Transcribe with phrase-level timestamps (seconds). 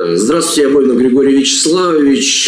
[0.00, 2.46] Здравствуйте, я Бойно Григорий Вячеславович.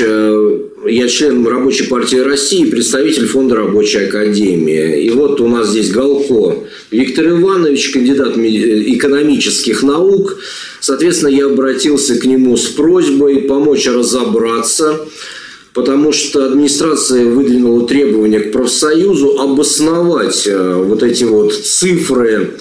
[0.87, 5.03] Я член Рабочей партии России, представитель Фонда Рабочей Академии.
[5.03, 6.59] И вот у нас здесь Галко
[6.93, 10.39] Виктор Иванович, кандидат экономических наук.
[10.79, 15.01] Соответственно, я обратился к нему с просьбой помочь разобраться
[15.73, 22.59] потому что администрация выдвинула требования к профсоюзу обосновать э, вот эти вот цифры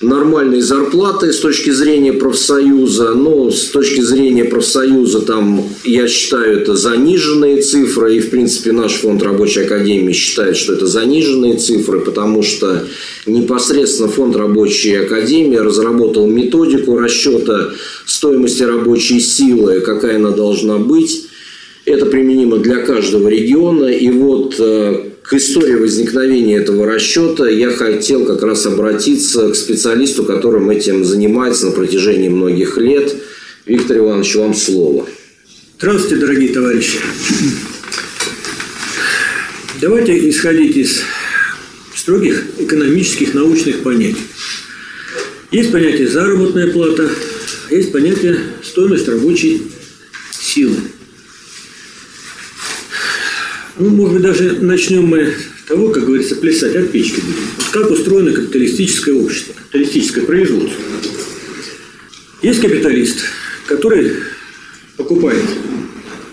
[0.00, 6.76] нормальной зарплаты с точки зрения профсоюза, но с точки зрения профсоюза там, я считаю, это
[6.76, 12.42] заниженные цифры, и, в принципе, наш фонд рабочей академии считает, что это заниженные цифры, потому
[12.42, 12.86] что
[13.26, 17.70] непосредственно фонд рабочей академии разработал методику расчета
[18.06, 21.26] стоимости рабочей силы, какая она должна быть,
[21.84, 23.86] это применимо для каждого региона.
[23.86, 30.24] И вот э, к истории возникновения этого расчета я хотел как раз обратиться к специалисту,
[30.24, 33.14] которым этим занимается на протяжении многих лет.
[33.66, 35.06] Виктор Иванович, вам слово.
[35.76, 36.98] Здравствуйте, дорогие товарищи.
[39.82, 41.02] Давайте исходить из
[41.94, 44.22] строгих экономических научных понятий.
[45.50, 47.10] Есть понятие заработная плата,
[47.68, 49.60] есть понятие стоимость рабочей
[50.40, 50.76] силы.
[53.78, 57.22] Ну, может быть, даже начнем мы с того, как говорится, плясать от печки.
[57.56, 60.82] Вот как устроено капиталистическое общество, капиталистическое производство.
[62.42, 63.20] Есть капиталист,
[63.66, 64.14] который
[64.96, 65.44] покупает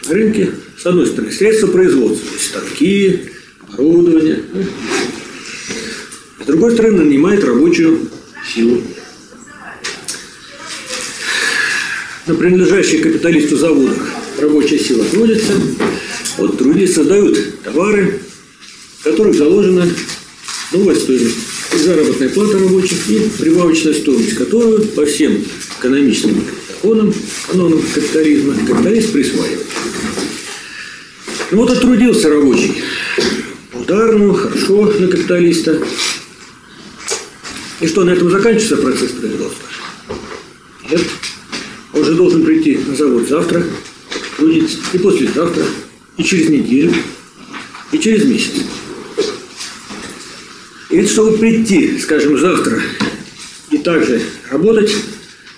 [0.07, 3.29] на рынке, с одной стороны, средства производства, станки,
[3.71, 4.41] оборудование.
[6.41, 8.09] С другой стороны, нанимает рабочую
[8.53, 8.81] силу.
[12.25, 13.97] На принадлежащих капиталисту заводах
[14.39, 15.53] рабочая сила трудится,
[16.37, 18.19] вот трудяги создают товары,
[18.99, 19.89] в которых заложена
[20.71, 21.37] новая стоимость.
[21.73, 25.43] И заработная плата рабочих и прибавочная стоимость, которую по всем
[25.79, 27.13] экономическим законам,
[27.47, 29.65] канонам капитализма, капиталист присваивает.
[31.51, 32.81] Ну вот отрудился рабочий.
[33.73, 35.81] Ударно, хорошо на капиталиста.
[37.81, 39.67] И что, на этом заканчивается процесс производства?
[40.89, 41.01] Нет.
[41.93, 43.63] Он же должен прийти на завод завтра,
[44.37, 45.63] трудиться, и послезавтра,
[46.17, 46.93] и через неделю,
[47.91, 48.63] и через месяц.
[50.89, 52.81] И ведь чтобы прийти, скажем, завтра
[53.71, 54.95] и также работать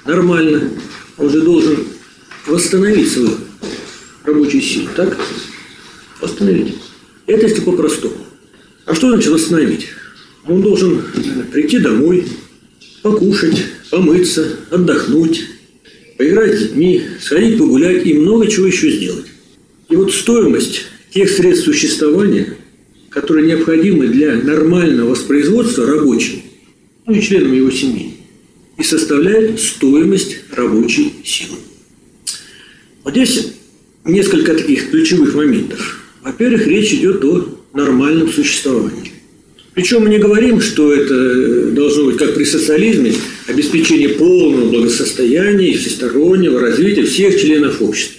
[0.06, 0.72] нормально,
[1.18, 1.78] он же должен
[2.48, 3.32] восстановить свою
[4.24, 5.18] рабочую силу, так?
[6.22, 6.76] Восстановить.
[7.28, 8.16] Это если по-простому.
[8.86, 9.88] А что значит восстановить?
[10.48, 11.04] Он должен
[11.52, 12.26] прийти домой,
[13.02, 15.44] покушать, помыться, отдохнуть,
[16.18, 19.26] поиграть с детьми, сходить погулять и много чего еще сделать.
[19.90, 22.56] И вот стоимость тех средств существования,
[23.10, 26.42] которые необходимы для нормального воспроизводства рабочим,
[27.06, 28.14] ну и членам его семьи,
[28.78, 31.58] и составляет стоимость рабочей силы.
[33.04, 33.54] Вот здесь
[34.04, 36.04] несколько таких ключевых моментов.
[36.22, 39.14] Во-первых, речь идет о нормальном существовании.
[39.74, 43.14] Причем мы не говорим, что это должно быть, как при социализме,
[43.48, 48.17] обеспечение полного благосостояния и всестороннего развития всех членов общества.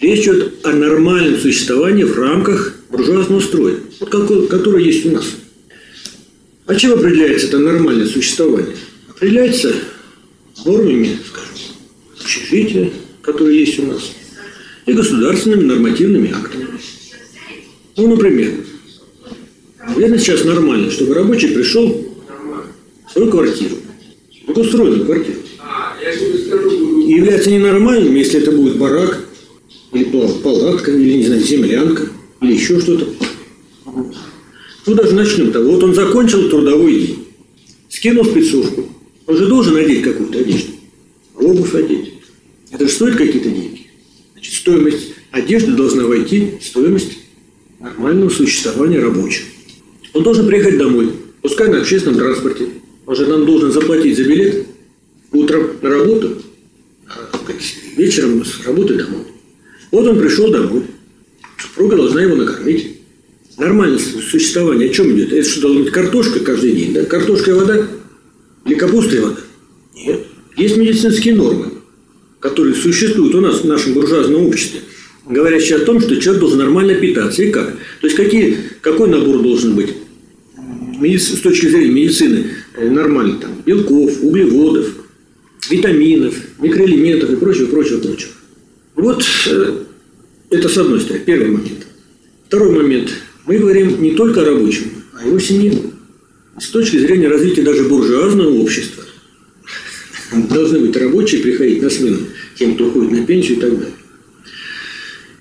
[0.00, 5.26] Речь идет о нормальном существовании в рамках буржуазного строя, вот который есть у нас.
[6.66, 8.76] А чем определяется это нормальное существование?
[9.08, 9.74] Определяется
[10.64, 11.76] нормами, скажем,
[12.18, 12.90] общежития,
[13.20, 14.12] которые есть у нас,
[14.86, 16.66] и государственными нормативными актами.
[17.96, 18.52] Ну, например,
[19.86, 22.16] наверное, сейчас нормально, чтобы рабочий пришел
[23.06, 23.76] в свою квартиру,
[24.46, 25.38] устроенную квартиру.
[27.06, 29.19] И является ненормальным, если это будет барак,
[29.92, 30.04] или
[30.42, 32.08] палатка, или, не знаю, землянка,
[32.40, 33.08] или еще что-то.
[34.86, 35.72] Ну, даже начнем того.
[35.72, 37.26] Вот он закончил трудовой день,
[37.88, 38.86] скинул спецовку.
[39.26, 40.72] Он же должен одеть какую-то одежду,
[41.36, 42.14] обувь одеть.
[42.70, 43.86] Это же стоит какие-то деньги.
[44.32, 47.18] Значит, стоимость одежды должна войти в стоимость
[47.78, 49.46] нормального существования рабочего.
[50.12, 51.12] Он должен приехать домой,
[51.42, 52.68] пускай на общественном транспорте.
[53.06, 54.66] Он же нам должен заплатить за билет
[55.32, 56.42] утром на работу,
[57.08, 57.30] а
[57.96, 59.24] вечером с работы домой.
[59.90, 60.84] Вот он пришел домой.
[61.58, 62.98] Супруга должна его накормить.
[63.58, 65.32] Нормальное существование о чем идет?
[65.32, 66.94] Это что, должна быть картошка каждый день?
[66.94, 67.04] Да?
[67.04, 67.86] Картошка и вода?
[68.64, 69.40] Или капуста и вода?
[69.94, 70.20] Нет.
[70.56, 71.72] Есть медицинские нормы,
[72.38, 74.80] которые существуют у нас в нашем буржуазном обществе,
[75.28, 77.42] говорящие о том, что человек должен нормально питаться.
[77.42, 77.76] И как?
[78.00, 79.94] То есть какие, какой набор должен быть?
[81.02, 82.46] С точки зрения медицины
[82.76, 84.86] э, нормально там белков, углеводов,
[85.70, 88.32] витаминов, микроэлементов и прочего, прочего, прочего.
[89.00, 89.84] Вот э,
[90.50, 91.86] это с одной стороны, первый момент.
[92.46, 93.10] Второй момент.
[93.46, 95.78] Мы говорим не только о рабочем, а его семье.
[96.60, 99.04] С точки зрения развития даже буржуазного общества,
[100.50, 102.18] должны быть рабочие, приходить на смену
[102.56, 103.94] тем, кто уходит на пенсию и так далее.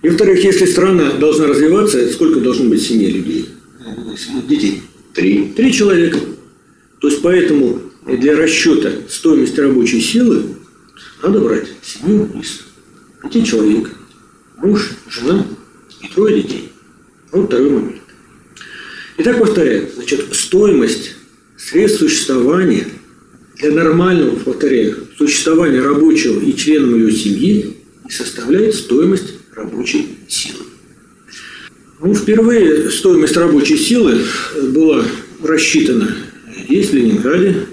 [0.04, 3.50] И, во-вторых, если страна должна развиваться, сколько должно быть в семье людей?
[4.48, 4.82] Детей.
[5.14, 5.52] Три.
[5.56, 6.20] Три человека.
[7.02, 10.44] То есть, поэтому для расчета стоимости рабочей силы
[11.22, 12.69] надо брать семью из
[13.22, 13.92] пяти человек.
[14.58, 15.46] Муж, жена
[16.02, 16.72] и трое детей.
[17.32, 18.02] Вот второй момент.
[19.18, 21.16] Итак, повторяю, значит, стоимость
[21.58, 22.88] средств существования
[23.58, 27.78] для нормального, повторяю, существования рабочего и членов его семьи
[28.10, 30.64] составляет стоимость рабочей силы.
[32.02, 34.22] Ну, впервые стоимость рабочей силы
[34.74, 35.04] была
[35.44, 36.16] рассчитана
[36.66, 37.66] здесь, в Ленинграде,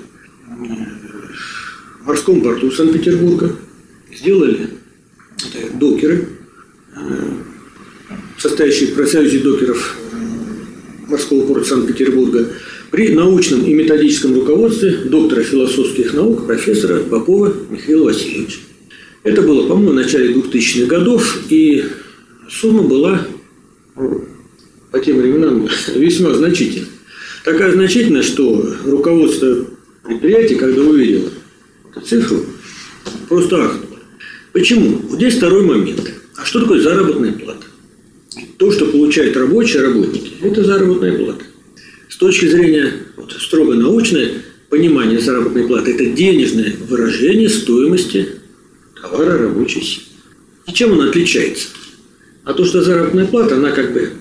[2.01, 3.55] в морском порту Санкт-Петербурга.
[4.13, 4.71] Сделали
[5.75, 6.29] докеры,
[8.39, 9.97] состоящие в профсоюзе докеров
[11.09, 12.49] морского порта Санкт-Петербурга,
[12.91, 18.59] при научном и методическом руководстве доктора философских наук профессора Попова Михаила Васильевича.
[19.23, 21.85] Это было, по-моему, в начале 2000-х годов, и
[22.49, 23.27] сумма была
[23.97, 24.25] ну,
[24.93, 26.87] по тем временам весьма значительна.
[27.45, 29.67] Такая значительная, что руководство
[30.05, 31.31] предприятия, когда увидело
[31.91, 32.45] эту цифру,
[33.29, 33.96] просто ахнуло.
[34.57, 35.03] Почему?
[35.13, 36.11] Здесь второй момент.
[36.35, 37.67] А что такое заработная плата?
[38.57, 41.45] То, что получают рабочие работники, это заработная плата.
[42.09, 44.31] С точки зрения вот, строго научное
[44.71, 48.29] понимание заработной платы– это денежное выражение стоимости
[48.99, 50.07] товара рабочей силы.
[50.69, 51.69] И чем он отличается?
[52.45, 54.13] А то, что заработная плата, она как бы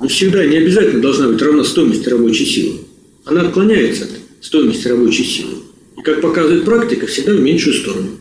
[0.00, 2.78] не всегда, не обязательно должна быть равна стоимости рабочей силы.
[3.26, 4.10] Она отклоняется от
[4.40, 5.56] стоимости рабочей силы.
[5.98, 8.18] И, как показывает практика, всегда в меньшую сторону.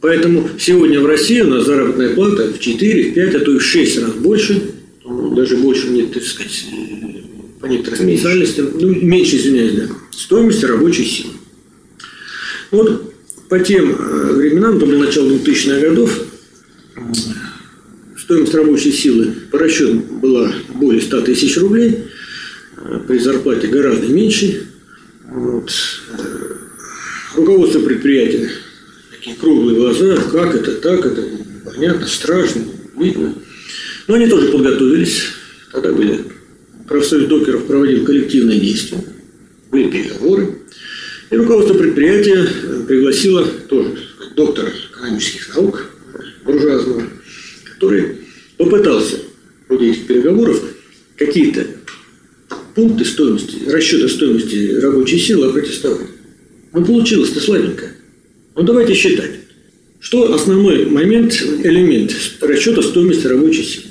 [0.00, 3.58] Поэтому сегодня в России у нас заработная плата в 4, в 5, а то и
[3.58, 4.62] в 6 раз больше,
[5.04, 6.66] ну, даже больше нет, так сказать,
[7.60, 11.34] по некоторым специальностям, ну, меньше, извиняюсь, да, стоимости рабочей силы.
[12.70, 13.14] Вот
[13.50, 16.18] по тем э, временам, до начала 2000-х годов,
[18.16, 22.04] стоимость рабочей силы по расчету была более 100 тысяч рублей,
[22.76, 24.68] э, при зарплате гораздо меньше.
[25.28, 25.70] Вот.
[26.16, 26.54] Э,
[27.36, 28.50] руководство предприятия,
[29.20, 31.22] такие круглые глаза, как это, так, это
[31.66, 32.62] понятно, страшно,
[32.96, 33.34] видно.
[34.08, 35.24] Но они тоже подготовились,
[35.72, 36.24] тогда были
[36.88, 39.04] профсоюз докеров проводил коллективные действия,
[39.70, 40.58] были переговоры.
[41.30, 43.98] И руководство предприятия э, пригласило тоже
[44.34, 45.90] доктора экономических наук
[46.44, 47.02] буржуазного,
[47.74, 48.16] который
[48.56, 49.16] попытался
[49.64, 50.62] в ходе этих переговоров
[51.16, 51.66] какие-то
[52.74, 56.08] пункты стоимости, расчета стоимости рабочей силы опротестовать.
[56.72, 57.99] Но получилось-то слабенько.
[58.60, 59.30] Ну давайте считать.
[60.00, 61.32] Что основной момент,
[61.64, 63.86] элемент расчета стоимости рабочей силы?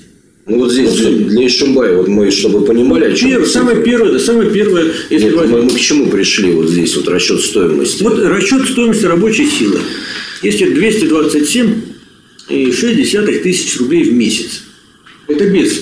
[0.46, 3.30] Ну вот здесь для, для Ишимбая, вот мы, чтобы понимали, о чем...
[3.30, 4.92] Первое, самое первое, да, самое первое...
[5.10, 8.04] Если Нет, мы, мы к чему пришли вот здесь, вот расчет стоимости?
[8.04, 9.80] Вот расчет стоимости рабочей силы.
[10.44, 14.66] Если 227,6 тысяч рублей в месяц.
[15.28, 15.82] Это без.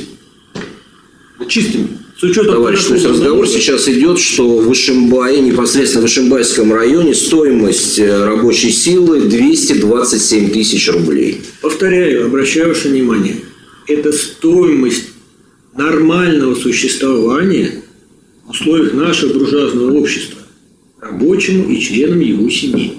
[1.49, 1.89] Чистым.
[2.19, 7.13] С учетом Товарищ, то есть разговор сейчас идет, что в Ишимбае, непосредственно в Ишимбайском районе,
[7.13, 11.41] стоимость э, рабочей силы 227 тысяч рублей.
[11.61, 13.35] Повторяю, обращаю ваше внимание–
[13.87, 15.05] это стоимость
[15.75, 17.83] нормального существования
[18.45, 20.41] в условиях нашего буржуазного общества
[20.99, 22.93] рабочему и членам его семьи.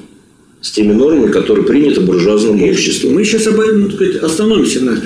[0.61, 3.15] С теми нормами, которые приняты буржуазным обществом.
[3.15, 5.03] Мы сейчас об этом сказать, остановимся на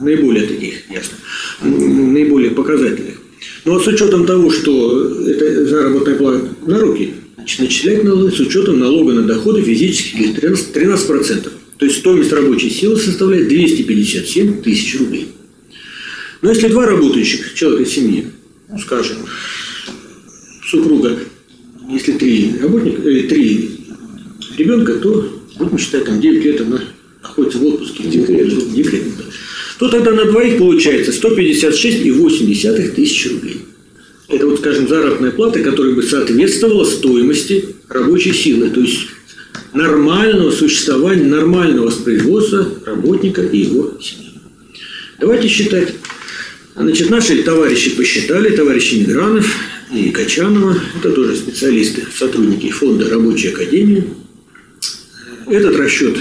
[0.00, 1.18] наиболее таких, ясно,
[1.62, 3.16] наиболее показательных.
[3.64, 8.40] Но вот с учетом того, что это заработная плата на руки, значит, начислять надо с
[8.40, 10.72] учетом налога на доходы физических лиц 13%.
[10.74, 11.50] 13%.
[11.78, 15.28] То есть стоимость рабочей силы составляет 257 тысяч рублей.
[16.42, 18.26] Но если два работающих человека в семье,
[18.68, 19.18] ну, скажем,
[20.66, 21.18] супруга,
[21.88, 23.70] если три работника, э, три
[24.56, 26.80] ребенка, то будем считать, там 9 лет она
[27.22, 29.24] находится в отпуске, декрете да.
[29.78, 33.62] То тогда на двоих получается 156,8 тысяч рублей.
[34.28, 38.70] Это вот, скажем, заработная плата, которая бы соответствовала стоимости рабочей силы.
[38.70, 39.06] То есть
[39.72, 44.32] нормального существования, нормального воспроизводства работника и его семьи.
[45.20, 45.94] Давайте считать.
[46.74, 49.46] Значит, наши товарищи посчитали, товарищи Мигранов
[49.92, 54.04] и Качанова, это тоже специалисты, сотрудники фонда Рабочей Академии.
[55.48, 56.16] Этот расчет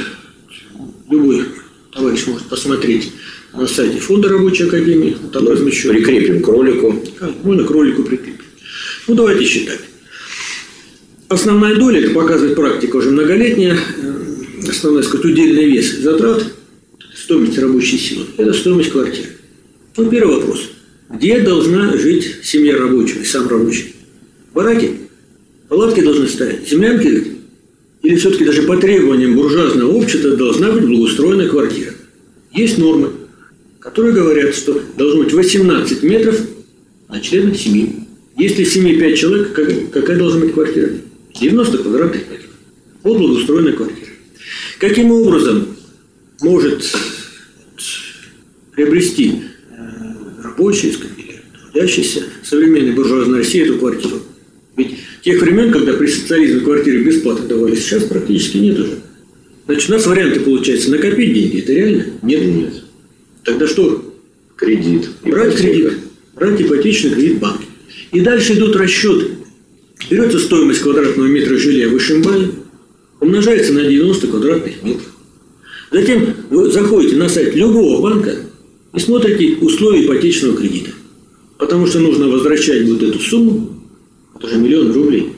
[1.10, 1.46] любой
[1.94, 3.12] товарищ может посмотреть
[3.58, 5.18] на сайте фонда Рабочей Академии.
[5.34, 5.90] Там ну, размещу.
[5.90, 7.04] Прикрепим к ролику.
[7.44, 8.46] Можно к ролику прикрепить.
[9.08, 9.80] Ну, давайте считать.
[11.30, 16.54] Основная доля, это показывает практика уже многолетняя, э, основной, сказать, удельный вес затрат,
[17.14, 19.28] стоимость рабочей силы, это стоимость квартиры.
[19.98, 20.70] Ну, первый вопрос.
[21.10, 23.96] Где должна жить семья рабочего и сам рабочий?
[24.52, 24.92] В бараке?
[25.68, 26.70] Палатки должны стоять?
[26.70, 27.38] Землянки?
[28.08, 31.92] или все-таки даже по требованиям буржуазного общества должна быть благоустроенная квартира.
[32.54, 33.12] Есть нормы,
[33.88, 36.38] которые говорят, что должно быть 18 метров
[37.08, 37.96] на члена семьи.
[38.38, 39.54] Если в семье 5 человек,
[39.94, 40.90] какая должна быть квартира?
[41.40, 42.50] 90 квадратных метров.
[43.04, 44.10] Вот благоустроенная квартира.
[44.80, 45.78] Каким образом
[46.42, 46.84] может
[48.74, 51.40] приобрести э, рабочий или
[51.72, 54.18] трудящийся современной буржуазной России эту квартиру?
[54.76, 59.00] Ведь тех времен, когда при социализме квартиры бесплатно давались, сейчас практически нет уже.
[59.66, 61.60] Значит, у нас варианты получается накопить деньги.
[61.60, 62.06] Это реально?
[62.22, 62.46] Нет.
[62.46, 62.84] Нет.
[63.48, 64.04] Тогда что?
[64.58, 65.08] Кредит.
[65.24, 65.94] Брать кредит.
[66.36, 67.66] Брать ипотечный кредит в банке.
[68.12, 69.38] И дальше идут расчеты.
[70.10, 72.52] Берется стоимость квадратного метра жилья в Ишимбае,
[73.22, 75.08] умножается на 90 квадратных метров.
[75.94, 78.36] Затем вы заходите на сайт любого банка
[78.94, 80.92] и смотрите условия ипотечного кредита.
[81.58, 83.82] Потому что нужно возвращать вот эту сумму,
[84.38, 85.30] это же миллион рублей,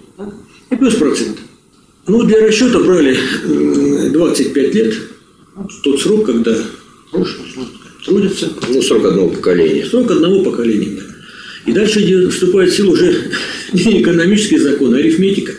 [0.72, 1.38] и плюс процент.
[2.08, 3.16] Ну, для расчета брали
[4.10, 4.96] 25 лет,
[5.84, 6.58] тот срок, когда
[8.06, 8.52] трудится.
[8.68, 9.86] Ну, срок одного поколения.
[9.86, 11.04] Срок одного поколения, да.
[11.66, 13.32] И дальше вступает в силу уже
[13.74, 15.54] не экономический закон, а арифметика.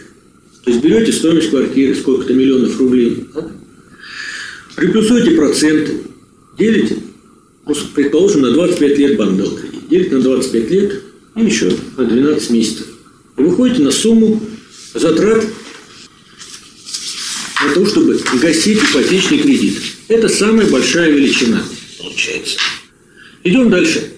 [0.65, 3.25] То есть берете стоимость квартиры, сколько-то миллионов рублей,
[4.77, 5.93] приплюсуете проценты,
[6.59, 6.97] делите,
[7.95, 11.01] предположим, на 25 лет банк дал кредит, делите на 25 лет
[11.37, 12.87] и еще на 12 месяцев.
[13.39, 14.41] И выходите на сумму
[14.95, 15.45] затрат
[18.39, 19.79] гасить ипотечный кредит.
[20.09, 21.63] Это самая большая величина,
[21.99, 22.59] получается.
[23.45, 24.13] Идем дальше.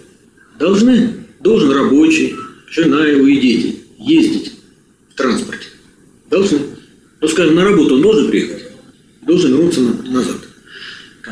[0.59, 2.35] Должны, должен рабочий,
[2.71, 4.53] жена его и дети ездить
[5.13, 5.67] в транспорте.
[6.31, 6.61] Должны.
[7.21, 8.65] Ну, скажем, на работу он должен приехать,
[9.23, 10.39] должен вернуться назад.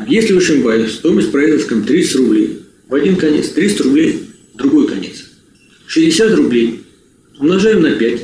[0.06, 4.86] Если в Ишимбае стоимость проезда, скажем, 30 рублей, в один конец, 300 рублей в другой
[4.86, 5.24] конец.
[5.86, 6.82] 60 рублей
[7.38, 8.20] умножаем на 5,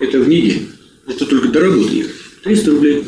[0.00, 0.66] это в неделю,
[1.06, 2.14] это только до работы ехать.
[2.44, 3.04] 300 рублей.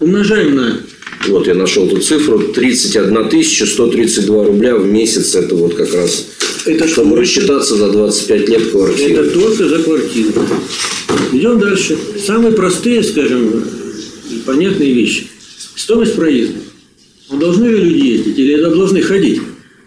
[0.00, 0.80] Умножаем на...
[1.28, 2.38] Вот я нашел эту цифру.
[2.38, 5.34] 31 132 рубля в месяц.
[5.34, 6.26] Это вот как раз...
[6.64, 7.20] Это чтобы что?
[7.20, 9.12] рассчитаться за 25 лет квартиры.
[9.12, 10.32] Это только за квартиру.
[11.32, 11.98] Идем дальше.
[12.26, 13.62] Самые простые, скажем,
[14.46, 15.26] понятные вещи.
[15.76, 16.58] Стоимость проезда.
[17.30, 19.42] Ну, должны ли люди ездить или должны ходить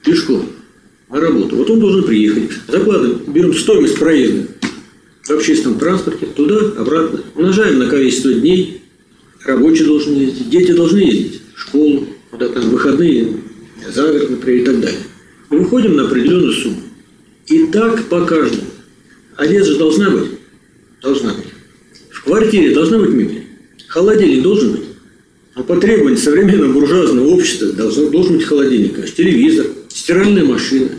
[0.06, 0.48] пешком
[1.10, 1.56] на работу?
[1.56, 2.52] Вот он должен приехать.
[2.68, 4.48] Закладываем, берем стоимость проезда
[5.24, 7.22] в общественном транспорте, туда, обратно.
[7.36, 8.83] Умножаем на количество дней.
[9.46, 13.36] Рабочие должны ездить, дети должны ездить в школу, куда-то в выходные,
[13.94, 15.00] за город, например, и так далее.
[15.50, 16.82] Мы выходим на определенную сумму.
[17.48, 18.64] И так по каждому.
[19.36, 20.32] Одежда должна быть?
[21.02, 21.48] Должна быть.
[22.10, 23.48] В квартире должна быть мебель.
[23.88, 24.84] Холодильник должен быть.
[25.56, 30.90] Но по требованию современного буржуазного общества должен, должен быть холодильник, конечно, телевизор, стиральная машина.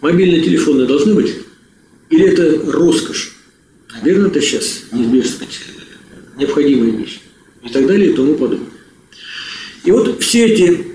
[0.00, 1.34] Мобильные телефоны должны быть?
[2.08, 3.36] Или это роскошь?
[3.92, 5.46] Наверное, это сейчас неизбежно
[6.36, 7.20] необходимая вещь.
[7.64, 8.68] И так далее и тому подобное.
[9.84, 10.86] И вот все эти,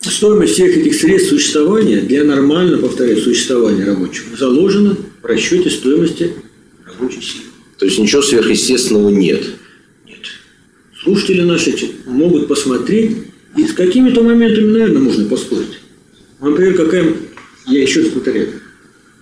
[0.00, 6.32] стоимость всех этих средств существования для нормального, повторяю, существования рабочего заложена в расчете стоимости
[6.86, 7.44] рабочей силы.
[7.78, 9.42] То есть ничего сверхъестественного нет?
[10.06, 10.20] Нет.
[11.02, 11.74] Слушатели наши
[12.06, 13.16] могут посмотреть,
[13.56, 15.78] и с какими-то моментами, наверное, можно поспорить.
[16.40, 17.14] Например, какая,
[17.66, 18.48] я еще раз повторяю,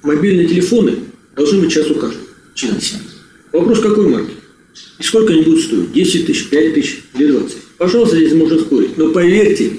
[0.02, 0.94] мобильные телефоны
[1.36, 2.24] должны быть сейчас у каждого
[2.54, 3.06] члена семьи.
[3.52, 4.32] Вопрос какой марки?
[4.98, 5.92] И сколько они будут стоить?
[5.92, 7.56] 10 тысяч, 5 тысяч или 20?
[7.78, 8.96] Пожалуйста, здесь можно спорить.
[8.96, 9.72] Но поверьте,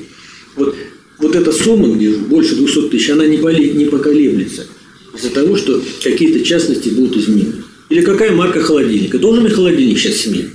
[0.56, 0.76] вот,
[1.20, 4.68] вот эта сумма, где больше 200 тысяч, она не, поле, не поколеблется
[5.16, 7.64] из-за того, что какие-то частности будут изменены.
[7.90, 9.20] Или какая марка холодильника?
[9.20, 10.50] Должен ли холодильник сейчас семье?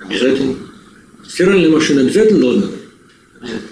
[0.00, 0.56] Обязательно.
[1.26, 2.66] Стиральная машина обязательно должна?
[3.40, 3.68] Обязательно.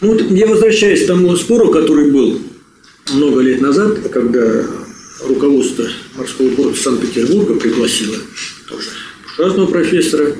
[0.00, 2.40] Ну вот я возвращаюсь к тому спору, который был
[3.12, 4.66] много лет назад, когда
[5.26, 5.86] руководство
[6.16, 8.16] морского порта Санкт-Петербурга пригласило
[8.68, 8.88] тоже
[9.38, 10.34] ужасного профессора.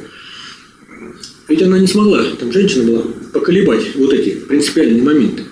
[1.48, 5.44] Ведь она не смогла, там женщина была, поколебать вот эти принципиальные моменты.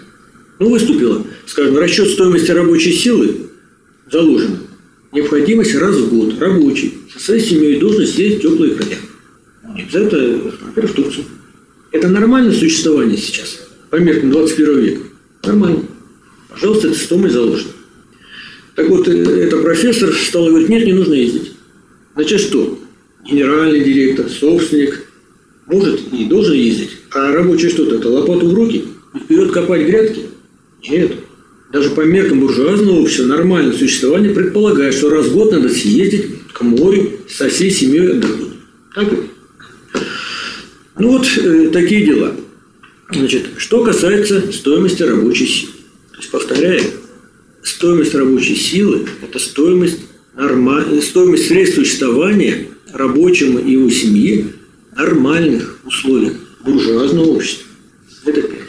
[0.58, 3.50] Ну, выступила, скажем, расчет стоимости рабочей силы
[4.10, 4.60] заложено.
[5.12, 8.98] Необходимость раз в год рабочий со своей семьей должен съездить в теплые края.
[9.74, 11.24] Не обязательно, например, в Турцию.
[11.92, 15.00] Это нормальное существование сейчас, по меркам 21 века.
[15.44, 15.82] Нормально.
[16.48, 17.70] Пожалуйста, это стоимость заложена.
[18.76, 21.52] Так вот, э, это профессор стал говорить, нет, не нужно ездить.
[22.14, 22.79] Значит, что?
[23.30, 25.06] Генеральный директор, собственник
[25.66, 26.90] может и должен ездить.
[27.12, 28.84] А рабочий что-то, это лопату в руки
[29.14, 30.22] и вперед копать грядки?
[30.88, 31.12] Нет.
[31.72, 36.60] Даже по меркам буржуазного общества нормальное существование предполагает, что раз в год надо съездить к
[36.62, 38.54] морю со всей семьей отдохнуть.
[38.94, 39.20] Так ведь?
[40.98, 42.34] Ну вот э, такие дела.
[43.12, 45.72] Значит, что касается стоимости рабочей силы.
[46.12, 46.82] То есть, повторяю,
[47.62, 50.00] стоимость рабочей силы– это стоимость,
[50.36, 50.84] норма...
[51.00, 54.46] стоимость средств существования рабочему и его семье
[54.96, 57.66] нормальных условиях буржуазного общества.
[58.24, 58.60] Это первое.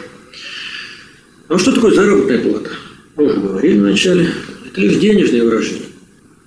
[1.49, 2.69] Ну что такое заработная плата?
[3.17, 4.29] Мы уже говорили вначале.
[4.65, 5.83] Это лишь денежное выражение.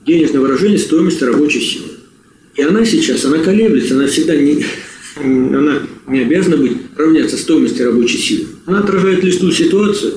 [0.06, 1.88] Денежное выражение стоимости рабочей силы.
[2.54, 4.64] И она сейчас, она колеблется, она всегда не,
[5.16, 8.46] она не обязана быть равняться стоимости рабочей силы.
[8.66, 10.14] Она отражает лишь ту ситуацию,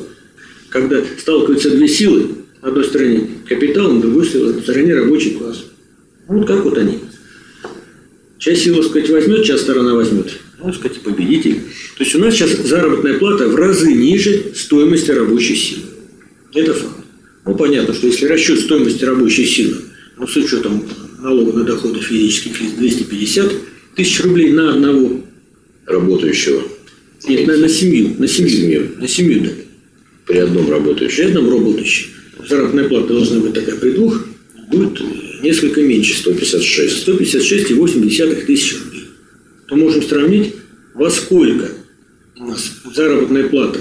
[0.69, 2.27] когда сталкиваются две силы,
[2.61, 5.65] на одной стороне капитал, на другой стороне рабочий класс.
[6.27, 6.99] Вот как вот они.
[8.39, 10.31] Часть силы, сказать, возьмет, часть сторона возьмет.
[10.59, 11.55] Ну, сказать, победитель.
[11.97, 15.81] То есть у нас сейчас заработная плата в разы ниже стоимости рабочей силы.
[16.53, 16.93] Это факт.
[17.45, 19.77] Ну, понятно, что если расчет стоимости рабочей силы,
[20.17, 20.83] ну, с учетом
[21.19, 23.53] налога на доходы физических лиц 250
[23.95, 25.21] тысяч рублей на одного
[25.85, 26.61] работающего.
[27.27, 28.15] Нет, на, на семью.
[28.19, 28.49] На семью.
[28.49, 29.49] На семью, на семью да.
[30.25, 31.15] При одном работающем.
[31.17, 32.09] При одном работающем.
[32.47, 34.25] Заработная плата должна быть такая при двух,
[34.69, 35.01] будет
[35.41, 36.17] несколько меньше.
[36.17, 37.07] 156.
[37.07, 39.05] 156,8 тысяч рублей.
[39.67, 40.55] То можем сравнить,
[40.93, 41.71] во сколько
[42.39, 43.79] у нас заработная плата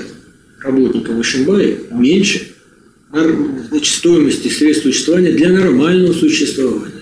[0.62, 2.48] работника Вышимбая меньше
[3.12, 6.96] значит, стоимости средств существования для нормального существования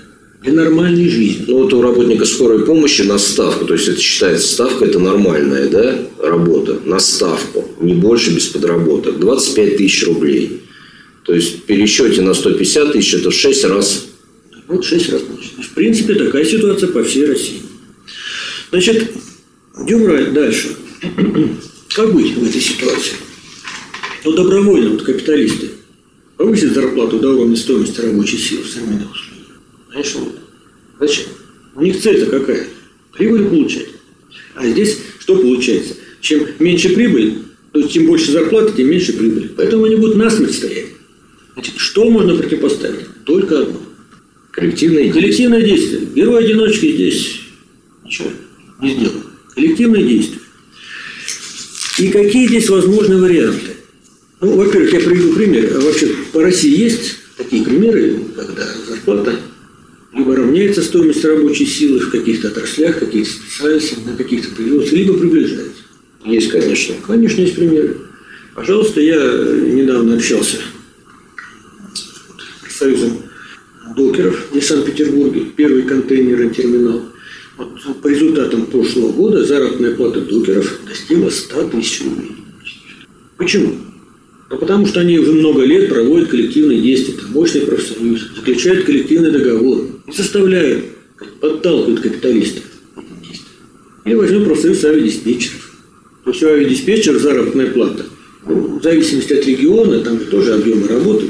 [0.44, 1.46] для нормальной жизни.
[1.48, 5.68] Ну, вот у работника скорой помощи на ставку, то есть это считается ставка, это нормальная
[5.70, 10.60] да, работа, на ставку, не больше без подработок, 25 тысяч рублей.
[11.24, 14.06] То есть в пересчете на 150 тысяч это в 6 раз.
[14.66, 15.22] Вот 6 раз.
[15.22, 17.62] В принципе, такая ситуация по всей России.
[18.70, 19.10] Значит,
[19.84, 20.76] идем дальше.
[21.94, 23.14] Как быть в этой ситуации?
[24.24, 25.70] Ну, добровольно вот капиталисты
[26.36, 29.60] повысят зарплату до уровня стоимости рабочей силы в современных условиях.
[29.90, 30.38] Знаешь, вот.
[31.00, 31.26] Зачем?
[31.74, 32.66] У них цель-то какая?
[33.12, 33.88] Прибыль получать.
[34.54, 35.94] А здесь что получается?
[36.20, 37.38] Чем меньше прибыль,
[37.72, 39.48] то тем больше зарплаты, тем меньше прибыли.
[39.48, 40.88] Поэтому они будут насмерть стоять.
[41.54, 43.06] Значит, что можно противопоставить?
[43.24, 43.80] Только одно.
[44.54, 45.22] Коллективное действие.
[45.22, 46.00] Коллективное действие.
[46.14, 47.40] Герой-одиночки здесь
[48.04, 48.30] ничего
[48.80, 49.22] не сделал.
[49.54, 50.40] Коллективное действие.
[51.98, 53.72] И какие здесь возможны варианты?
[54.40, 55.78] Ну, во-первых, я приведу пример.
[55.80, 59.38] Вообще, по России есть такие примеры, когда зарплата
[60.12, 65.82] либо равняется стоимости рабочей силы в каких-то отраслях, каких-то специальностях, на каких-то производствах, либо приближается.
[66.24, 66.94] Есть, конечно.
[67.04, 67.96] Конечно, есть примеры.
[68.54, 70.58] Пожалуйста, я недавно общался
[72.68, 73.23] с Союзом
[73.96, 77.02] докеров в Санкт-Петербурге, первый контейнерный терминал.
[77.56, 82.32] Вот по результатам прошлого года заработная плата докеров достигла 100 тысяч рублей.
[83.36, 83.74] Почему?
[84.50, 89.30] Ну, потому что они уже много лет проводят коллективные действия, там, мощный профсоюз, заключают коллективный
[89.30, 90.84] договор и заставляют,
[91.40, 92.62] подталкивают капиталистов
[94.04, 95.74] Или возьмем профсоюз авиадиспетчеров.
[96.24, 98.04] То есть у авиадиспетчеров заработная плата,
[98.46, 101.26] ну, в зависимости от региона, там же тоже объемы работы,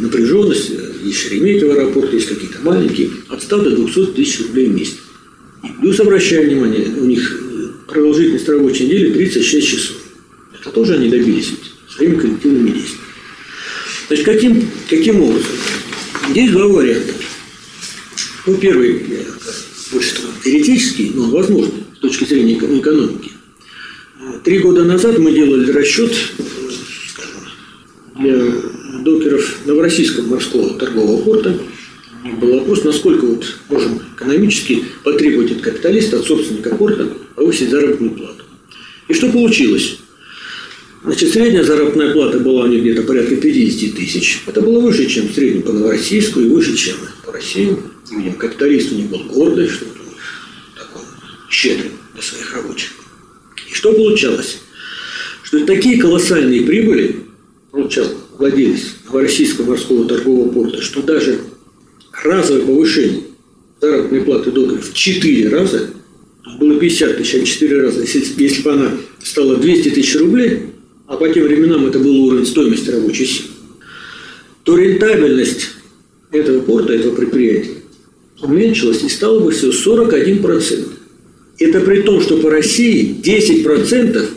[0.00, 0.72] напряженность,
[1.06, 4.96] есть Шереметьево аэропорт, есть какие-то маленькие, от 100 до 200 тысяч рублей в месяц.
[5.62, 7.40] И плюс, обращаю внимание, у них
[7.86, 9.96] продолжительность рабочей недели 36 часов.
[10.60, 13.06] Это тоже они добились ведь своими коллективными действиями.
[14.08, 15.52] Значит, каким, каким образом?
[16.34, 17.14] Есть два варианта.
[18.46, 19.02] Ну, первый,
[19.92, 23.32] больше теоретический, но возможный с точки зрения экономики.
[24.44, 26.12] Три года назад мы делали расчет
[28.18, 28.52] для
[29.06, 31.56] докеров Новороссийского морского торгового порта.
[32.40, 38.42] Был вопрос, насколько вот можем экономически потребовать от капиталиста, от собственника порта повысить заработную плату.
[39.06, 39.98] И что получилось?
[41.04, 44.42] Значит, средняя заработная плата была у них где-то порядка 50 тысяч.
[44.44, 47.76] Это было выше, чем в по Новороссийску и выше, чем по России.
[48.10, 49.84] Видим, капиталист у них был гордый, что
[50.76, 51.02] такой
[51.48, 52.90] щедрый для своих рабочих.
[53.70, 54.58] И что получалось?
[55.44, 57.20] Что такие колоссальные прибыли
[57.70, 58.06] получал
[58.38, 61.38] владелец Новороссийского морского торгового порта, что даже
[62.22, 63.22] разовое повышение
[63.80, 65.90] заработной платы докеров в 4 раза,
[66.58, 70.62] было 50 тысяч, а 4 раза, если, если бы она стала 200 тысяч рублей,
[71.06, 73.48] а по тем временам это был уровень стоимости рабочей силы,
[74.64, 75.70] то рентабельность
[76.32, 77.76] этого порта, этого предприятия
[78.42, 80.88] уменьшилась и стала бы всего 41%.
[81.58, 84.28] Это при том, что по России 10%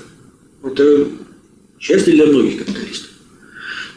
[0.63, 1.07] это
[1.79, 2.78] счастье для многих капиталистов.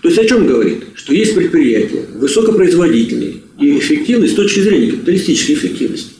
[0.02, 0.84] То есть о чем говорит?
[0.94, 6.10] Что есть предприятия высокопроизводительные и эффективные с точки зрения капиталистической эффективности,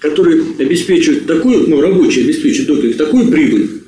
[0.00, 3.82] которые обеспечивают такую, ну, рабочие обеспечивают только такую прибыль,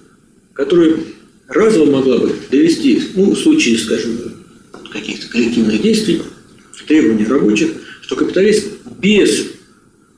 [0.54, 1.00] которую
[1.48, 4.16] разово могла бы довести, ну, в случае, скажем,
[4.92, 6.22] каких-то коллективных действий,
[6.86, 7.70] требований рабочих,
[8.02, 8.68] что капиталист
[9.00, 9.46] без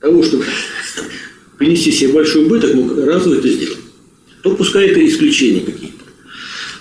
[0.01, 0.45] того, чтобы
[1.57, 3.79] принести себе большой убыток, мог разово это сделать.
[4.43, 5.95] То пускай это исключения какие-то.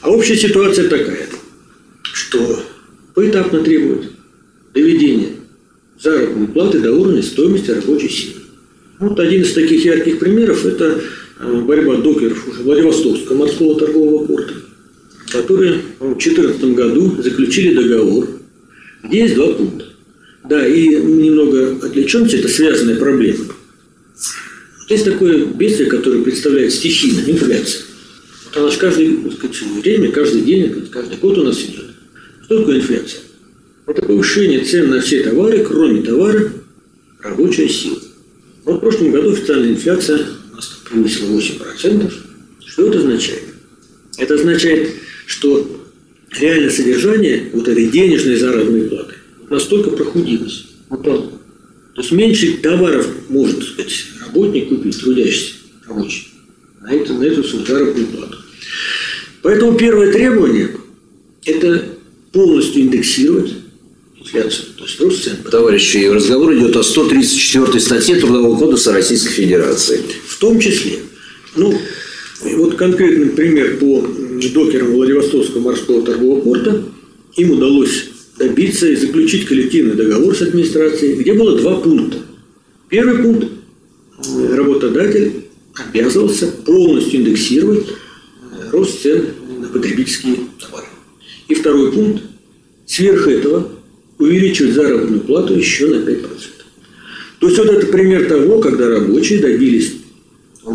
[0.03, 1.24] А общая ситуация такая,
[2.35, 2.61] что
[3.15, 4.11] поэтапно требует
[4.73, 5.29] доведения
[6.01, 8.41] заработной платы до уровня стоимости рабочей силы.
[8.99, 11.01] Вот один из таких ярких примеров– это
[11.41, 14.55] э, борьба докеров уже Владивостокского морского торгового порта,
[15.31, 18.29] которые в 2014 году заключили договор,
[19.05, 19.87] где есть два пункта.
[20.49, 23.45] Да, и немного отвлечемся, это связанная проблема.
[24.89, 27.83] Есть такое бедствие, которое представляет стихийно, инфляция.
[28.45, 29.09] Вот она же каждое
[29.83, 31.94] время, каждый день, каждый год у нас идет.
[32.45, 33.21] Что такое инфляция?
[33.87, 36.53] Это повышение цен на все товары, кроме товара,
[37.21, 37.99] рабочая сила.
[38.65, 42.13] Вот в прошлом году официальная инфляция у нас превысила 8%.
[42.67, 43.43] Что это означает?
[44.19, 44.91] Это означает,
[45.27, 45.87] что
[46.39, 49.15] реальное содержание вот этой денежной заработной платы
[49.49, 50.67] настолько прохудилось.
[50.91, 51.41] Вот То
[51.97, 55.55] есть меньше товаров может, так сказать, работник купить, трудящийся
[55.87, 56.29] рабочий,
[56.83, 58.39] на, это, на эту заработную плату.
[59.43, 60.71] Поэтому первое требование–
[61.45, 61.94] это
[62.35, 63.53] полностью индексировать
[64.21, 65.37] инфляцию, то есть рост цен.
[65.51, 70.03] Товарищи, разговор идет о 134 статье Трудового кодекса Российской Федерации.
[70.27, 70.99] В том числе,
[71.57, 71.75] ну,
[72.57, 74.07] вот конкретный пример по
[74.53, 76.83] докерам Владивостокского морского торгового порта.
[77.37, 78.07] Им удалось
[78.39, 82.19] добиться и заключить коллективный договор с администрацией, где было два пункта.
[82.89, 83.49] Первый пункт–
[84.53, 85.45] работодатель
[85.75, 87.87] обязывался полностью индексировать
[88.71, 89.27] рост цен
[89.61, 90.87] на потребительские товары.
[91.49, 92.23] И второй пункт–
[92.87, 93.71] сверх этого
[94.19, 96.27] увеличивать заработную плату еще на 5%.
[97.41, 99.93] То есть вот это пример того, когда рабочие добились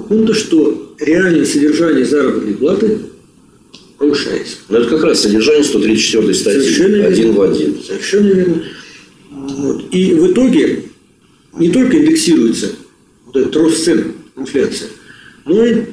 [0.08, 3.00] пункта, что реальное содержание заработной платы
[3.98, 4.58] повышается.
[4.70, 6.62] Но это как раз содержание 134 статьи.
[6.62, 7.40] Совершенно один верно.
[7.40, 7.78] в один.
[7.84, 8.64] Совершенно верно.
[9.32, 9.86] Вот.
[9.92, 10.84] И в итоге
[11.58, 12.72] не только индексируется
[13.26, 14.90] вот этот рост цен, инфляция,
[15.46, 15.84] но и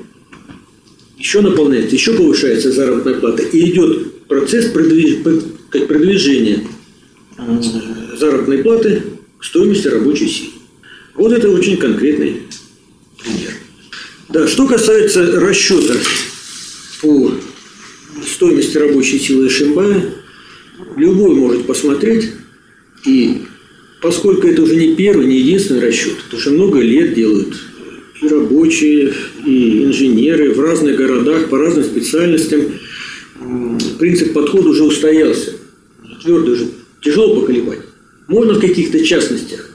[1.18, 3.42] еще наполняется, еще повышается заработная плата.
[3.42, 4.66] И идет процесс
[5.70, 6.60] как продвижения
[7.38, 7.62] э,
[8.18, 9.02] заработной платы
[9.38, 10.50] к стоимости рабочей силы.
[11.14, 12.42] Вот это очень конкретный
[13.22, 13.52] пример.
[14.28, 15.94] Да, что касается расчета
[17.00, 17.32] по
[18.26, 20.14] стоимости рабочей силы Шимбая,
[20.96, 22.32] любой может посмотреть,
[23.06, 23.42] и
[24.00, 27.54] поскольку это уже не первый, не единственный расчет, это уже много лет делают
[28.20, 29.12] и рабочие,
[29.44, 32.62] и инженеры в разных городах по разным специальностям,
[33.98, 35.52] принцип подхода уже устоялся,
[36.22, 36.68] твердо уже
[37.02, 37.80] тяжело поколебать.
[38.28, 39.70] Можно в каких-то частностях,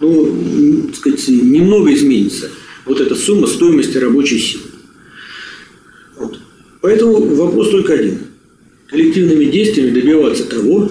[0.00, 2.50] ну, так сказать, немного изменится
[2.84, 4.64] вот эта сумма стоимости рабочей силы.
[6.16, 6.38] Вот.
[6.80, 8.18] Поэтому вопрос только один.
[8.88, 10.90] Коллективными действиями добиваться того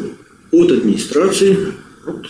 [0.52, 1.58] от администрации,
[2.06, 2.26] от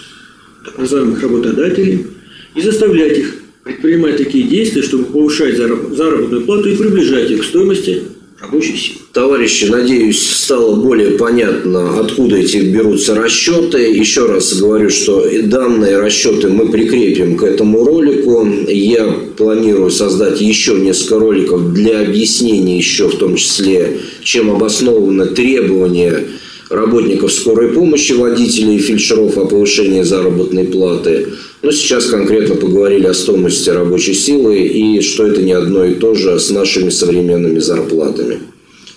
[0.65, 2.07] так называемых работодателей,
[2.55, 7.45] и заставлять их предпринимать такие действия, чтобы повышать зараб- заработную плату и приближать их к
[7.45, 8.03] стоимости
[8.39, 9.00] рабочей силы.
[9.13, 13.79] Товарищи, надеюсь, стало более понятно, откуда эти берутся расчеты.
[13.79, 18.47] Еще раз говорю, что данные расчеты мы прикрепим к этому ролику.
[18.69, 26.27] Я планирую создать еще несколько роликов для объяснения еще в том числе, чем обоснованы требования
[26.69, 31.27] работников скорой помощи, водителей и фельдшеров о повышении заработной платы.
[31.61, 36.15] Но сейчас конкретно поговорили о стоимости рабочей силы и что это не одно и то
[36.15, 38.39] же с нашими современными зарплатами.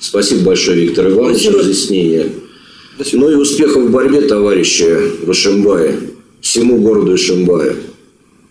[0.05, 1.59] Спасибо большое, Виктор Иванович, Спасибо.
[1.61, 2.33] разъяснение.
[3.15, 4.85] Ну и успехов в борьбе, товарищи
[5.23, 5.99] в Ишимбае,
[6.43, 7.77] всему городу Ишимбае.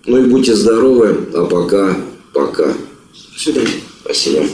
[0.07, 1.95] Ну и будьте здоровы, а пока,
[2.33, 2.65] пока.
[2.65, 3.69] До свидания.
[4.03, 4.45] Спасибо.